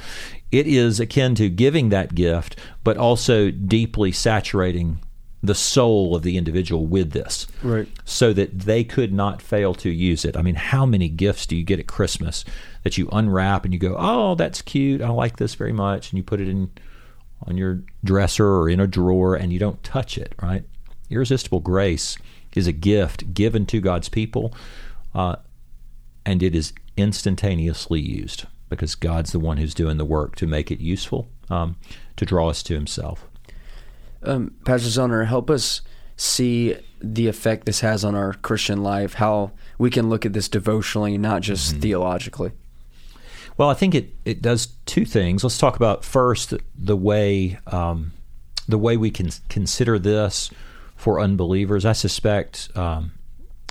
It 0.51 0.67
is 0.67 0.99
akin 0.99 1.35
to 1.35 1.49
giving 1.49 1.89
that 1.89 2.13
gift, 2.13 2.59
but 2.83 2.97
also 2.97 3.51
deeply 3.51 4.11
saturating 4.11 4.99
the 5.45 5.55
soul 5.55 6.15
of 6.15 6.23
the 6.23 6.37
individual 6.37 6.85
with 6.85 7.11
this. 7.11 7.47
Right. 7.63 7.87
So 8.03 8.33
that 8.33 8.59
they 8.59 8.83
could 8.83 9.13
not 9.13 9.41
fail 9.41 9.73
to 9.75 9.89
use 9.89 10.25
it. 10.25 10.37
I 10.37 10.41
mean, 10.41 10.55
how 10.55 10.85
many 10.85 11.09
gifts 11.09 11.45
do 11.45 11.55
you 11.55 11.63
get 11.63 11.79
at 11.79 11.87
Christmas 11.87 12.45
that 12.83 12.97
you 12.97 13.09
unwrap 13.11 13.65
and 13.65 13.73
you 13.73 13.79
go, 13.79 13.95
"Oh, 13.97 14.35
that's 14.35 14.61
cute. 14.61 15.01
I 15.01 15.09
like 15.09 15.37
this 15.37 15.55
very 15.55 15.73
much." 15.73 16.11
And 16.11 16.17
you 16.17 16.23
put 16.23 16.41
it 16.41 16.47
in 16.47 16.71
on 17.43 17.57
your 17.57 17.81
dresser 18.03 18.47
or 18.47 18.69
in 18.69 18.79
a 18.79 18.87
drawer 18.87 19.35
and 19.35 19.51
you 19.51 19.59
don't 19.59 19.83
touch 19.83 20.17
it, 20.17 20.33
right? 20.41 20.63
Irresistible 21.09 21.59
grace 21.59 22.17
is 22.55 22.67
a 22.67 22.71
gift 22.71 23.33
given 23.33 23.65
to 23.67 23.81
God's 23.81 24.09
people, 24.09 24.53
uh, 25.13 25.35
and 26.25 26.41
it 26.41 26.55
is 26.55 26.73
instantaneously 26.97 27.99
used 27.99 28.45
because 28.69 28.95
God's 28.95 29.31
the 29.31 29.39
one 29.39 29.57
who's 29.57 29.73
doing 29.73 29.97
the 29.97 30.05
work 30.05 30.35
to 30.37 30.47
make 30.47 30.71
it 30.71 30.79
useful, 30.79 31.29
um, 31.49 31.75
to 32.15 32.25
draw 32.25 32.49
us 32.49 32.63
to 32.63 32.73
Himself. 32.73 33.27
Um, 34.25 34.55
Pastor 34.65 34.89
Zollner, 34.89 35.25
help 35.25 35.49
us 35.49 35.81
see 36.17 36.75
the 37.01 37.27
effect 37.27 37.65
this 37.65 37.81
has 37.81 38.03
on 38.03 38.15
our 38.15 38.33
Christian 38.33 38.81
life, 38.81 39.15
how 39.15 39.51
we 39.77 39.89
can 39.89 40.09
look 40.09 40.25
at 40.25 40.33
this 40.33 40.49
devotionally, 40.49 41.17
not 41.17 41.41
just 41.41 41.71
mm-hmm. 41.71 41.81
theologically. 41.81 42.51
Well, 43.57 43.69
I 43.69 43.73
think 43.73 43.95
it, 43.95 44.13
it 44.25 44.41
does 44.41 44.67
two 44.85 45.05
things. 45.05 45.43
Let's 45.43 45.57
talk 45.57 45.75
about 45.75 46.03
first 46.03 46.53
the 46.77 46.97
way 46.97 47.59
um, 47.67 48.11
the 48.67 48.77
way 48.77 48.97
we 48.97 49.11
can 49.11 49.29
consider 49.49 49.99
this 49.99 50.49
for 50.95 51.19
unbelievers. 51.19 51.85
I 51.85 51.93
suspect 51.93 52.69
um, 52.75 53.11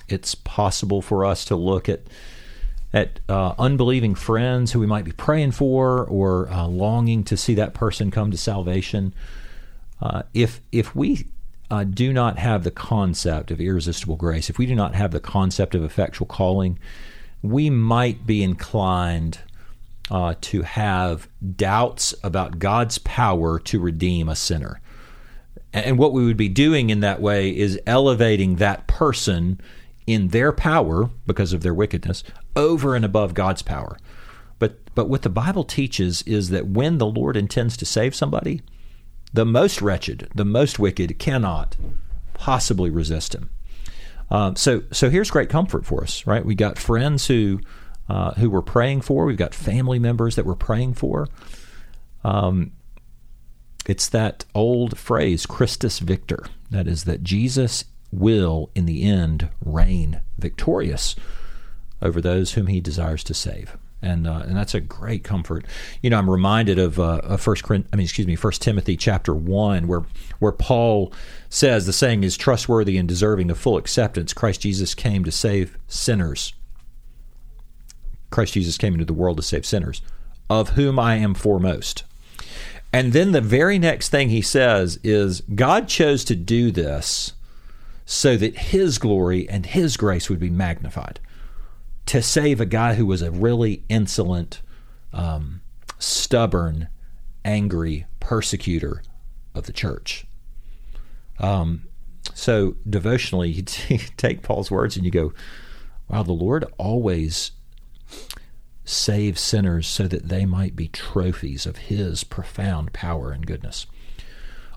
it's 0.08 0.34
possible 0.34 1.02
for 1.02 1.24
us 1.24 1.44
to 1.46 1.56
look 1.56 1.88
at 1.88 2.02
at 2.92 3.18
uh, 3.28 3.54
unbelieving 3.58 4.14
friends 4.14 4.72
who 4.72 4.78
we 4.78 4.86
might 4.86 5.04
be 5.04 5.12
praying 5.12 5.50
for 5.50 6.04
or 6.04 6.48
uh, 6.50 6.66
longing 6.66 7.24
to 7.24 7.36
see 7.36 7.54
that 7.54 7.74
person 7.74 8.10
come 8.10 8.30
to 8.30 8.36
salvation 8.36 9.12
uh, 10.04 10.22
if 10.34 10.60
if 10.70 10.94
we 10.94 11.26
uh, 11.70 11.82
do 11.82 12.12
not 12.12 12.38
have 12.38 12.62
the 12.62 12.70
concept 12.70 13.50
of 13.50 13.60
irresistible 13.60 14.16
grace, 14.16 14.50
if 14.50 14.58
we 14.58 14.66
do 14.66 14.74
not 14.74 14.94
have 14.94 15.10
the 15.10 15.20
concept 15.20 15.74
of 15.74 15.82
effectual 15.82 16.26
calling, 16.26 16.78
we 17.42 17.70
might 17.70 18.26
be 18.26 18.42
inclined 18.42 19.38
uh, 20.10 20.34
to 20.42 20.62
have 20.62 21.26
doubts 21.56 22.14
about 22.22 22.58
God's 22.58 22.98
power 22.98 23.58
to 23.60 23.80
redeem 23.80 24.28
a 24.28 24.36
sinner. 24.36 24.80
And 25.72 25.98
what 25.98 26.12
we 26.12 26.24
would 26.24 26.36
be 26.36 26.50
doing 26.50 26.90
in 26.90 27.00
that 27.00 27.20
way 27.20 27.48
is 27.48 27.80
elevating 27.86 28.56
that 28.56 28.86
person 28.86 29.60
in 30.06 30.28
their 30.28 30.52
power 30.52 31.10
because 31.26 31.54
of 31.54 31.62
their 31.62 31.74
wickedness 31.74 32.22
over 32.54 32.94
and 32.94 33.04
above 33.06 33.32
God's 33.32 33.62
power. 33.62 33.96
But 34.58 34.76
but 34.94 35.08
what 35.08 35.22
the 35.22 35.30
Bible 35.30 35.64
teaches 35.64 36.22
is 36.22 36.50
that 36.50 36.66
when 36.66 36.98
the 36.98 37.06
Lord 37.06 37.38
intends 37.38 37.76
to 37.78 37.86
save 37.86 38.14
somebody, 38.14 38.60
the 39.34 39.44
most 39.44 39.82
wretched, 39.82 40.28
the 40.34 40.44
most 40.44 40.78
wicked 40.78 41.18
cannot 41.18 41.76
possibly 42.34 42.88
resist 42.88 43.34
him. 43.34 43.50
Um, 44.30 44.56
so, 44.56 44.84
so 44.90 45.10
here's 45.10 45.30
great 45.30 45.50
comfort 45.50 45.84
for 45.84 46.02
us, 46.02 46.26
right? 46.26 46.44
We 46.44 46.54
got 46.54 46.78
friends 46.78 47.26
who 47.26 47.60
uh, 48.08 48.32
who 48.32 48.50
we're 48.50 48.62
praying 48.62 49.00
for. 49.00 49.24
We've 49.24 49.36
got 49.36 49.54
family 49.54 49.98
members 49.98 50.36
that 50.36 50.44
we're 50.44 50.54
praying 50.54 50.94
for. 50.94 51.26
Um, 52.22 52.72
it's 53.86 54.08
that 54.10 54.44
old 54.54 54.98
phrase, 54.98 55.46
Christus 55.46 56.00
Victor. 56.00 56.44
That 56.70 56.86
is 56.86 57.04
that 57.04 57.22
Jesus 57.22 57.86
will, 58.12 58.70
in 58.74 58.84
the 58.84 59.04
end, 59.04 59.48
reign 59.64 60.20
victorious 60.38 61.16
over 62.02 62.20
those 62.20 62.52
whom 62.52 62.66
He 62.66 62.80
desires 62.80 63.24
to 63.24 63.34
save 63.34 63.76
and 64.04 64.26
uh, 64.26 64.42
and 64.46 64.56
that's 64.56 64.74
a 64.74 64.80
great 64.80 65.24
comfort. 65.24 65.64
You 66.02 66.10
know, 66.10 66.18
I'm 66.18 66.30
reminded 66.30 66.78
of, 66.78 67.00
uh, 67.00 67.36
First 67.36 67.64
I 67.68 67.74
mean, 67.74 68.04
excuse 68.04 68.26
me, 68.26 68.36
First 68.36 68.62
Timothy 68.62 68.96
chapter 68.96 69.34
one, 69.34 69.88
where 69.88 70.04
where 70.38 70.52
Paul 70.52 71.12
says 71.48 71.86
the 71.86 71.92
saying 71.92 72.24
is 72.24 72.36
trustworthy 72.36 72.96
and 72.98 73.08
deserving 73.08 73.50
of 73.50 73.58
full 73.58 73.76
acceptance. 73.76 74.32
Christ 74.32 74.60
Jesus 74.60 74.94
came 74.94 75.24
to 75.24 75.32
save 75.32 75.78
sinners. 75.88 76.52
Christ 78.30 78.54
Jesus 78.54 78.78
came 78.78 78.94
into 78.94 79.04
the 79.04 79.12
world 79.12 79.36
to 79.38 79.42
save 79.42 79.64
sinners, 79.64 80.02
of 80.50 80.70
whom 80.70 80.98
I 80.98 81.16
am 81.16 81.34
foremost. 81.34 82.04
And 82.92 83.12
then 83.12 83.32
the 83.32 83.40
very 83.40 83.78
next 83.78 84.10
thing 84.10 84.28
he 84.28 84.42
says 84.42 85.00
is 85.02 85.40
God 85.54 85.88
chose 85.88 86.24
to 86.24 86.36
do 86.36 86.70
this 86.70 87.32
so 88.06 88.36
that 88.36 88.56
his 88.56 88.98
glory 88.98 89.48
and 89.48 89.66
his 89.66 89.96
grace 89.96 90.28
would 90.28 90.38
be 90.38 90.50
magnified 90.50 91.18
to 92.14 92.22
save 92.22 92.60
a 92.60 92.66
guy 92.66 92.94
who 92.94 93.04
was 93.06 93.22
a 93.22 93.30
really 93.32 93.82
insolent, 93.88 94.62
um, 95.12 95.60
stubborn, 95.98 96.86
angry 97.44 98.06
persecutor 98.20 99.02
of 99.52 99.66
the 99.66 99.72
church. 99.72 100.24
Um, 101.40 101.88
so 102.32 102.76
devotionally, 102.88 103.48
you 103.88 103.98
take 104.16 104.42
Paul's 104.42 104.70
words 104.70 104.94
and 104.94 105.04
you 105.04 105.10
go, 105.10 105.32
"Wow, 106.08 106.22
the 106.22 106.30
Lord 106.30 106.64
always 106.78 107.50
saves 108.84 109.40
sinners 109.40 109.88
so 109.88 110.06
that 110.06 110.28
they 110.28 110.46
might 110.46 110.76
be 110.76 110.86
trophies 110.86 111.66
of 111.66 111.78
His 111.78 112.22
profound 112.22 112.92
power 112.92 113.32
and 113.32 113.44
goodness." 113.44 113.86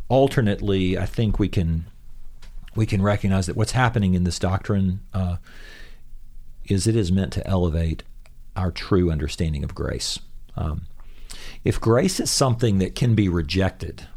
Alternately, 0.10 0.98
I 0.98 1.06
think 1.06 1.38
we 1.38 1.50
can 1.50 1.86
we 2.74 2.88
can 2.88 3.04
recognize 3.04 3.46
that 3.46 3.56
what's 3.56 3.74
happening 3.74 4.16
in 4.16 4.24
this 4.24 4.40
doctrine 4.40 5.02
uh, 5.14 5.38
is 6.68 6.88
it 6.88 6.96
is 6.96 7.12
meant 7.12 7.34
to 7.34 7.48
elevate 7.48 8.04
our 8.56 8.72
true 8.72 9.12
understanding 9.12 9.64
of 9.64 9.76
grace. 9.76 10.20
Um, 10.56 10.86
if 11.64 11.80
grace 11.80 12.20
is 12.20 12.32
something 12.32 12.80
that 12.80 12.96
can 12.96 13.16
be 13.16 13.30
rejected 13.30 14.08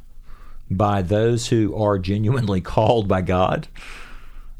by 0.70 1.02
those 1.02 1.48
who 1.48 1.76
are 1.76 1.98
genuinely 1.98 2.60
called 2.60 3.08
by 3.08 3.22
God, 3.22 3.68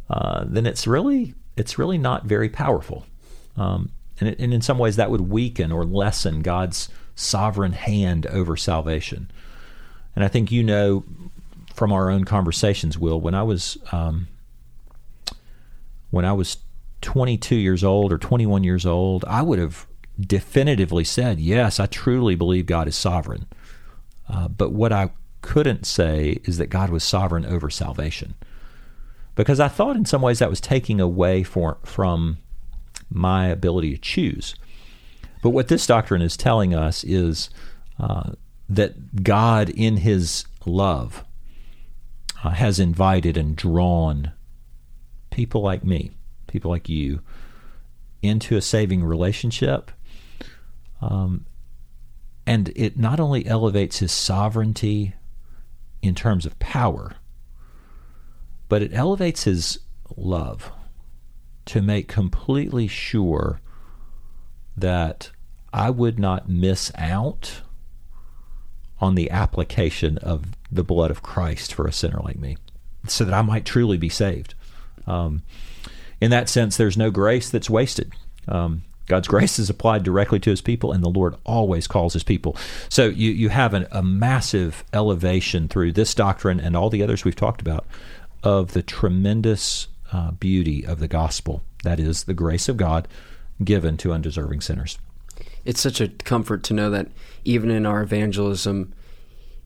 uh, 0.09 0.45
then 0.47 0.67
it's 0.67 0.87
really 0.87 1.35
it's 1.57 1.79
really 1.79 1.99
not 1.99 2.25
very 2.25 2.49
powerful, 2.49 3.07
um, 3.57 3.91
and, 4.19 4.31
it, 4.31 4.39
and 4.39 4.55
in 4.55 4.61
some 4.61 4.79
ways 4.79 4.97
that 4.97 5.11
would 5.11 5.21
weaken 5.23 5.71
or 5.71 5.85
lessen 5.85 6.41
God's 6.41 6.89
sovereign 7.15 7.73
hand 7.73 8.27
over 8.27 8.57
salvation. 8.57 9.31
And 10.17 10.25
I 10.25 10.29
think 10.29 10.51
you 10.51 10.63
know 10.63 11.05
from 11.75 11.93
our 11.93 12.11
own 12.11 12.25
conversations, 12.25 12.99
Will, 12.99 13.21
when 13.21 13.35
I 13.35 13.43
was 13.43 13.79
um, 13.93 14.27
when 16.11 16.25
I 16.25 16.33
was 16.33 16.59
22 17.01 17.57
years 17.57 17.83
old 17.83 18.13
or 18.13 18.19
21 18.19 18.65
years 18.65 18.87
old, 18.87 19.25
I 19.27 19.43
would 19.43 19.59
have 19.59 19.87
definitively 20.21 21.05
said, 21.05 21.41
Yes, 21.41 21.81
I 21.81 21.87
truly 21.87 22.35
believe 22.35 22.67
God 22.67 22.89
is 22.89 22.97
sovereign. 22.97 23.47
Uh, 24.29 24.49
but 24.49 24.73
what 24.73 24.93
I 24.93 25.11
couldn't 25.43 25.87
say 25.87 26.39
is 26.45 26.59
that 26.59 26.67
God 26.69 26.91
was 26.91 27.03
sovereign 27.03 27.47
over 27.47 27.71
salvation. 27.71 28.35
Because 29.35 29.61
I 29.61 29.69
thought 29.69 29.97
in 29.97 30.05
some 30.05 30.23
ways 30.23 30.39
that 30.41 30.51
was 30.51 30.61
taking 30.61 31.01
away 31.01 31.43
for, 31.43 31.79
from 31.85 32.39
my 33.09 33.47
ability 33.47 33.95
to 33.95 34.01
choose. 34.01 34.55
But 35.43 35.51
what 35.51 35.69
this 35.69 35.87
doctrine 35.87 36.23
is 36.23 36.37
telling 36.37 36.75
us 36.75 37.03
is 37.05 37.49
uh, 37.99 38.33
that 38.69 39.23
God, 39.23 39.71
in 39.71 39.99
His 39.99 40.45
love, 40.67 41.25
uh, 42.45 42.51
has 42.51 42.79
invited 42.79 43.37
and 43.37 43.57
drawn 43.57 44.33
people 45.31 45.63
like 45.63 45.85
me 45.85 46.11
people 46.51 46.71
like 46.71 46.89
you, 46.89 47.21
into 48.23 48.57
a 48.57 48.63
saving 48.63 49.03
relationship. 49.03 49.91
Um, 51.01 51.47
and 52.47 52.71
it 52.77 52.99
not 52.99 53.21
only 53.21 53.47
elevates 53.47 53.99
his 54.01 54.13
sovereignty 54.13 55.15
in 56.03 56.15
terms 56.15 56.45
of 56.45 56.59
power, 56.59 57.17
but 58.69 58.83
it 58.83 58.93
elevates 58.93 59.45
his 59.45 59.79
love 60.17 60.71
to 61.67 61.81
make 61.81 62.09
completely 62.09 62.89
sure 62.89 63.61
that 64.77 65.31
I 65.73 65.91
would 65.91 66.19
not 66.19 66.49
miss 66.49 66.91
out 66.97 67.61
on 69.01 69.15
the 69.15 69.31
application 69.31 70.19
of 70.19 70.47
the 70.71 70.85
blood 70.85 71.11
of 71.11 71.23
Christ 71.23 71.73
for 71.73 71.87
a 71.87 71.93
sinner 71.93 72.21
like 72.23 72.39
me, 72.39 72.57
so 73.07 73.25
that 73.25 73.35
I 73.35 73.43
might 73.43 73.65
truly 73.65 73.97
be 73.97 74.09
saved. 74.09 74.55
Um, 75.07 75.43
in 76.21 76.31
that 76.31 76.49
sense, 76.49 76.77
there's 76.77 76.97
no 76.97 77.11
grace 77.11 77.51
that's 77.51 77.71
wasted. 77.71 78.13
Um, 78.49 78.83
God's 79.07 79.27
grace 79.27 79.59
is 79.59 79.69
applied 79.69 80.05
directly 80.05 80.39
to 80.41 80.51
his 80.51 80.61
people, 80.61 80.93
and 80.93 81.03
the 81.03 81.09
Lord 81.09 81.35
always 81.45 81.89
calls 81.89 82.13
his 82.13 82.23
people. 82.23 82.57
So 82.89 83.09
you, 83.09 83.33
you 83.33 83.49
have 83.49 83.75
an, 83.75 83.87
a 83.91 84.03
massive 84.03 84.85
elevation 84.93 85.67
through 85.67 85.93
this 85.93 86.15
doctrine 86.15 86.61
and 86.61 86.77
all 86.77 86.91
the 86.91 87.03
others 87.03 87.25
we've 87.25 87.35
talked 87.35 87.61
about 87.61 87.87
of 88.45 88.73
the 88.73 88.83
tremendous 88.83 89.89
uh, 90.13 90.31
beauty 90.33 90.87
of 90.87 91.01
the 91.01 91.09
gospel. 91.09 91.63
That 91.83 91.99
is 91.99 92.25
the 92.25 92.35
grace 92.35 92.69
of 92.69 92.77
God 92.77 93.09
given 93.65 93.97
to 93.99 94.13
undeserving 94.13 94.61
sinners. 94.61 94.99
It's 95.65 95.81
such 95.81 96.01
a 96.01 96.09
comfort 96.09 96.63
to 96.65 96.75
know 96.75 96.91
that 96.91 97.09
even 97.45 97.71
in 97.71 97.87
our 97.87 98.03
evangelism, 98.03 98.93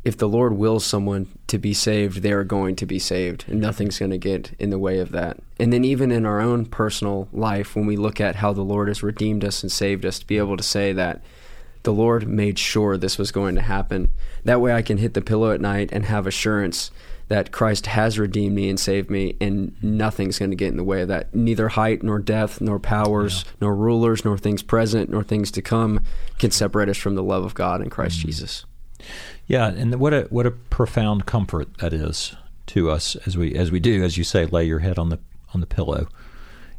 if 0.05 0.19
the 0.19 0.29
Lord 0.29 0.53
wills 0.53 0.85
someone 0.85 1.29
to 1.47 1.59
be 1.59 1.73
saved, 1.73 2.19
they 2.19 2.33
are 2.33 2.45
going 2.45 2.77
to 2.77 2.87
be 2.87 2.99
saved, 2.99 3.45
and 3.49 3.61
nothing's 3.61 3.99
going 3.99 4.11
to 4.11 4.19
get 4.19 4.53
in 4.59 4.71
the 4.71 4.79
way 4.79 4.99
of 4.99 5.13
that. 5.13 5.39
And 5.59 5.73
then, 5.73 5.85
even 5.85 6.13
in 6.13 6.27
our 6.27 6.41
own 6.41 6.67
personal 6.67 7.29
life, 7.33 7.75
when 7.75 7.87
we 7.87 7.97
look 7.97 8.21
at 8.21 8.37
how 8.37 8.53
the 8.53 8.63
Lord 8.63 8.89
has 8.89 9.03
redeemed 9.03 9.45
us 9.45 9.63
and 9.63 9.73
saved 9.73 10.05
us, 10.05 10.19
to 10.19 10.27
be 10.27 10.39
able 10.39 10.59
to 10.59 10.63
say 10.63 10.93
that 10.93 11.23
the 11.85 11.93
Lord 11.93 12.29
made 12.29 12.59
sure 12.59 12.97
this 12.97 13.19
was 13.19 13.33
going 13.33 13.55
to 13.55 13.63
happen. 13.63 14.11
That 14.45 14.61
way, 14.61 14.75
I 14.75 14.83
can 14.83 14.99
hit 14.99 15.15
the 15.15 15.23
pillow 15.23 15.53
at 15.53 15.61
night 15.61 15.91
and 15.93 16.05
have 16.05 16.27
assurance 16.27 16.91
that 17.29 17.53
Christ 17.53 17.87
has 17.87 18.19
redeemed 18.19 18.55
me 18.55 18.69
and 18.69 18.79
saved 18.79 19.11
me, 19.11 19.37
and 19.41 19.75
nothing's 19.83 20.39
going 20.39 20.51
to 20.51 20.57
get 20.57 20.69
in 20.69 20.77
the 20.77 20.85
way 20.85 21.01
of 21.01 21.09
that. 21.09 21.35
Neither 21.35 21.69
height, 21.69 22.03
nor 22.03 22.19
depth, 22.19 22.61
nor 22.61 22.79
powers, 22.79 23.45
yeah. 23.47 23.53
nor 23.63 23.75
rulers, 23.75 24.25
nor 24.25 24.37
things 24.37 24.63
present, 24.63 25.09
nor 25.09 25.23
things 25.23 25.51
to 25.53 25.63
come 25.63 26.01
can 26.39 26.51
separate 26.51 26.91
us 26.91 26.99
from 26.99 27.15
the 27.15 27.23
love 27.23 27.45
of 27.45 27.55
God 27.55 27.81
in 27.81 27.89
Christ 27.89 28.19
mm-hmm. 28.19 28.29
Jesus. 28.29 28.67
Yeah, 29.47 29.67
and 29.67 29.99
what 30.01 30.15
a 30.15 30.23
what 30.31 30.47
a 30.47 30.51
profound 30.51 31.27
comfort 31.27 31.79
that 31.79 31.93
is 31.93 32.35
to 32.67 32.91
us 32.91 33.17
as 33.27 33.37
we 33.37 33.55
as 33.55 33.71
we 33.71 33.81
do, 33.81 34.03
as 34.03 34.17
you 34.17 34.25
say, 34.25 34.47
lay 34.47 34.65
your 34.65 34.79
head 34.79 34.99
on 34.99 35.11
the 35.11 35.19
on 35.53 35.61
the 35.61 35.67
pillow. 35.67 36.09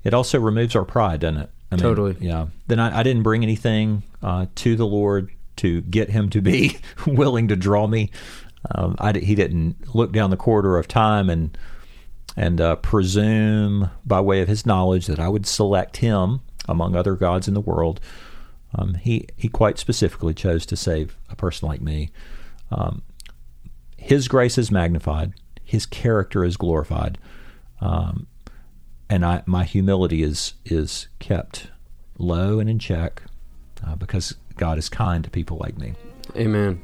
It 0.03 0.13
also 0.13 0.39
removes 0.39 0.75
our 0.75 0.85
pride, 0.85 1.21
doesn't 1.21 1.41
it? 1.41 1.49
I 1.71 1.75
mean, 1.75 1.81
totally. 1.81 2.17
Yeah. 2.19 2.47
Then 2.67 2.79
I, 2.79 2.99
I 2.99 3.03
didn't 3.03 3.23
bring 3.23 3.43
anything 3.43 4.03
uh, 4.21 4.45
to 4.55 4.75
the 4.75 4.85
Lord 4.85 5.31
to 5.57 5.81
get 5.81 6.09
Him 6.09 6.29
to 6.31 6.41
be 6.41 6.77
willing 7.07 7.47
to 7.47 7.55
draw 7.55 7.87
me. 7.87 8.11
Um, 8.73 8.95
I, 8.99 9.13
he 9.13 9.35
didn't 9.35 9.95
look 9.95 10.11
down 10.11 10.29
the 10.29 10.37
corridor 10.37 10.77
of 10.77 10.87
time 10.87 11.29
and 11.29 11.57
and 12.37 12.59
uh, 12.59 12.75
presume 12.77 13.89
by 14.05 14.19
way 14.21 14.41
of 14.41 14.47
His 14.47 14.65
knowledge 14.65 15.07
that 15.07 15.19
I 15.19 15.29
would 15.29 15.45
select 15.45 15.97
Him 15.97 16.41
among 16.67 16.95
other 16.95 17.15
gods 17.15 17.47
in 17.47 17.53
the 17.53 17.61
world. 17.61 17.99
Um, 18.77 18.95
he 18.95 19.27
he 19.35 19.47
quite 19.47 19.77
specifically 19.77 20.33
chose 20.33 20.65
to 20.67 20.75
save 20.75 21.17
a 21.29 21.35
person 21.35 21.67
like 21.67 21.81
me. 21.81 22.11
Um, 22.71 23.03
his 23.97 24.27
grace 24.27 24.57
is 24.57 24.71
magnified. 24.71 25.33
His 25.63 25.85
character 25.85 26.43
is 26.43 26.57
glorified, 26.57 27.17
um, 27.81 28.27
and 29.09 29.25
I, 29.25 29.43
my 29.45 29.63
humility 29.63 30.23
is 30.23 30.53
is 30.65 31.07
kept 31.19 31.67
low 32.17 32.59
and 32.59 32.69
in 32.69 32.79
check 32.79 33.23
uh, 33.85 33.95
because 33.95 34.35
God 34.57 34.77
is 34.77 34.89
kind 34.89 35.23
to 35.23 35.29
people 35.29 35.57
like 35.57 35.77
me. 35.77 35.93
Amen. 36.35 36.81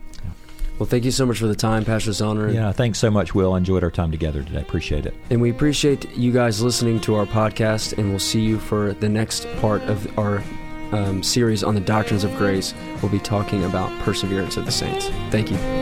Well, 0.79 0.88
thank 0.88 1.05
you 1.05 1.12
so 1.12 1.27
much 1.27 1.38
for 1.38 1.45
the 1.45 1.55
time, 1.55 1.86
Pastor 1.86 2.10
Zollner. 2.10 2.51
Yeah, 2.51 2.71
thanks 2.71 2.98
so 2.98 3.12
much, 3.12 3.36
Will. 3.36 3.53
I 3.53 3.60
enjoyed 3.60 3.83
our 3.83 3.91
time 3.91 4.10
together 4.10 4.41
today. 4.41 4.62
Appreciate 4.62 5.05
it. 5.05 5.13
And 5.29 5.39
we 5.39 5.51
appreciate 5.51 6.10
you 6.17 6.31
guys 6.31 6.60
listening 6.60 7.00
to 7.01 7.13
our 7.13 7.27
podcast, 7.27 8.00
and 8.00 8.10
we'll 8.10 8.17
see 8.17 8.41
you 8.41 8.57
for 8.57 8.93
the 8.93 9.07
next 9.07 9.45
part 9.57 9.83
of 9.83 10.17
our 10.17 10.43
um, 10.91 11.24
series 11.24 11.63
on 11.63 11.75
the 11.75 11.81
doctrines 11.81 12.24
of 12.24 12.36
grace, 12.38 12.74
we'll 13.01 13.12
be 13.12 13.19
talking 13.19 13.63
about 13.63 13.91
perseverance 14.01 14.57
of 14.57 14.65
the 14.65 14.71
saints. 14.71 15.10
Thank 15.29 15.51
you. 15.51 15.80